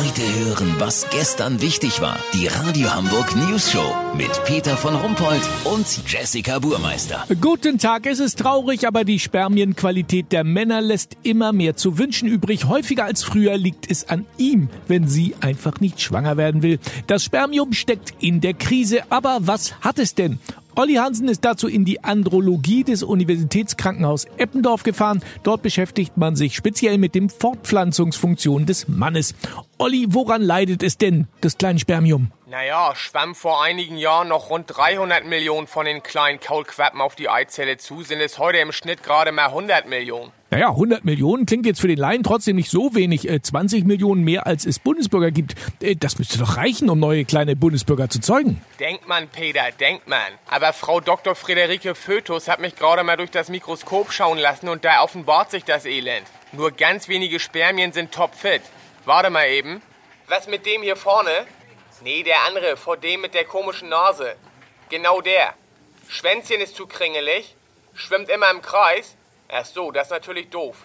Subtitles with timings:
[0.00, 2.18] Heute hören, was gestern wichtig war.
[2.32, 7.26] Die Radio Hamburg News Show mit Peter von Rumpold und Jessica Burmeister.
[7.38, 12.30] Guten Tag, es ist traurig, aber die Spermienqualität der Männer lässt immer mehr zu wünschen
[12.30, 12.64] übrig.
[12.64, 16.78] Häufiger als früher liegt es an ihm, wenn sie einfach nicht schwanger werden will.
[17.06, 20.38] Das Spermium steckt in der Krise, aber was hat es denn?
[20.80, 25.20] Olli Hansen ist dazu in die Andrologie des Universitätskrankenhaus Eppendorf gefahren.
[25.42, 29.34] Dort beschäftigt man sich speziell mit dem Fortpflanzungsfunktion des Mannes.
[29.76, 32.28] Olli, woran leidet es denn, das kleine Spermium?
[32.50, 37.28] Naja, schwamm vor einigen Jahren noch rund 300 Millionen von den kleinen Kaulquappen auf die
[37.28, 40.32] Eizelle zu, sind es heute im Schnitt gerade mal 100 Millionen.
[40.50, 43.28] Naja, 100 Millionen klingt jetzt für den Laien trotzdem nicht so wenig.
[43.40, 45.54] 20 äh, Millionen mehr als es Bundesbürger gibt.
[45.80, 48.60] Äh, das müsste doch reichen, um neue kleine Bundesbürger zu zeugen.
[48.80, 50.18] Denkt man, Peter, denkt man.
[50.48, 51.36] Aber Frau Dr.
[51.36, 55.62] Friederike Fötus hat mich gerade mal durch das Mikroskop schauen lassen und da offenbart sich
[55.62, 56.26] das Elend.
[56.50, 58.62] Nur ganz wenige Spermien sind topfit.
[59.04, 59.82] Warte mal eben.
[60.26, 61.30] Was mit dem hier vorne?
[62.02, 64.36] Nee, der andere, vor dem mit der komischen Nase.
[64.88, 65.54] Genau der.
[66.08, 67.54] Schwänzchen ist zu kringelig,
[67.94, 69.16] schwimmt immer im Kreis.
[69.48, 70.76] Ach so, das ist natürlich doof.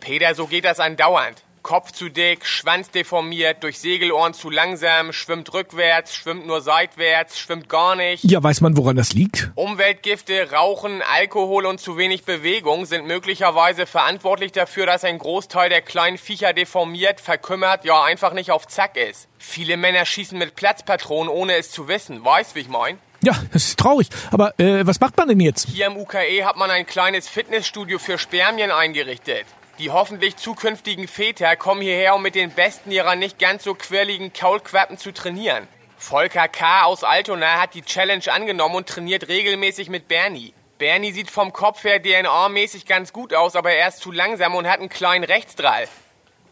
[0.00, 1.42] Peter, so geht das andauernd.
[1.62, 7.68] Kopf zu dick, Schwanz deformiert, durch Segelohren zu langsam, schwimmt rückwärts, schwimmt nur seitwärts, schwimmt
[7.68, 8.24] gar nicht.
[8.24, 9.50] Ja, weiß man, woran das liegt?
[9.54, 15.82] Umweltgifte, Rauchen, Alkohol und zu wenig Bewegung sind möglicherweise verantwortlich dafür, dass ein Großteil der
[15.82, 19.28] kleinen Viecher deformiert, verkümmert, ja einfach nicht auf Zack ist.
[19.38, 22.24] Viele Männer schießen mit Platzpatronen, ohne es zu wissen.
[22.24, 22.98] Weißt, wie ich mein?
[23.22, 24.08] Ja, das ist traurig.
[24.30, 25.68] Aber äh, was macht man denn jetzt?
[25.68, 29.46] Hier im UKE hat man ein kleines Fitnessstudio für Spermien eingerichtet.
[29.78, 34.32] Die hoffentlich zukünftigen Väter kommen hierher, um mit den Besten ihrer nicht ganz so quirligen
[34.32, 35.68] Kaulquappen zu trainieren.
[35.96, 36.82] Volker K.
[36.82, 40.52] aus Altona hat die Challenge angenommen und trainiert regelmäßig mit Bernie.
[40.78, 44.68] Bernie sieht vom Kopf her DNA-mäßig ganz gut aus, aber er ist zu langsam und
[44.68, 45.86] hat einen kleinen Rechtsdrall.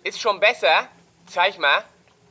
[0.04, 0.88] Ist schon besser?
[1.26, 1.84] Zeig mal.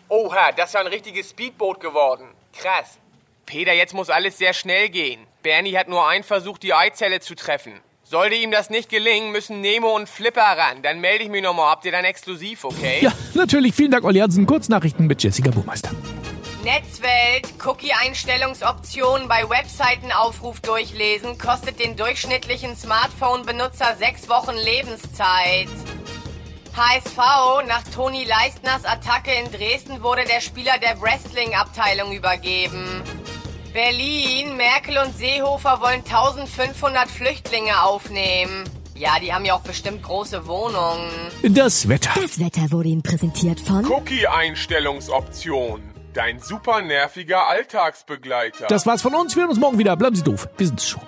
[0.08, 2.30] Oha, das ist ja ein richtiges Speedboot geworden.
[2.58, 3.00] Krass.
[3.46, 5.28] Peter, jetzt muss alles sehr schnell gehen.
[5.44, 7.82] Bernie hat nur einen Versuch, die Eizelle zu treffen.
[8.08, 10.84] Sollte ihm das nicht gelingen, müssen Nemo und Flipper ran.
[10.84, 11.72] Dann melde ich mich nochmal.
[11.72, 13.00] Habt ihr dann exklusiv, okay?
[13.02, 13.74] Ja, natürlich.
[13.74, 14.46] Vielen Dank, Olli Hansen.
[14.46, 15.90] Kurznachrichten mit Jessica Burmeister.
[16.64, 25.70] Netzwelt, Cookie-Einstellungsoptionen bei Webseitenaufruf durchlesen, kostet den durchschnittlichen Smartphone-Benutzer sechs Wochen Lebenszeit.
[26.78, 27.18] HSV,
[27.68, 33.02] nach Toni Leistners Attacke in Dresden wurde der Spieler der Wrestling-Abteilung übergeben.
[33.76, 38.64] Berlin, Merkel und Seehofer wollen 1500 Flüchtlinge aufnehmen.
[38.96, 41.12] Ja, die haben ja auch bestimmt große Wohnungen.
[41.44, 42.12] Das Wetter.
[42.16, 45.82] Das Wetter wurde Ihnen präsentiert von Cookie-Einstellungsoption.
[46.14, 48.68] Dein super nerviger Alltagsbegleiter.
[48.68, 49.36] Das war's von uns.
[49.36, 49.98] Wir hören uns morgen wieder.
[49.98, 50.48] Bleiben Sie doof.
[50.58, 51.02] Wir sind's schon.